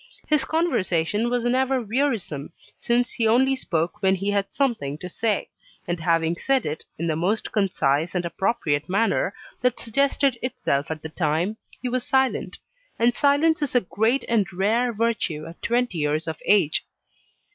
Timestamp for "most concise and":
7.15-8.25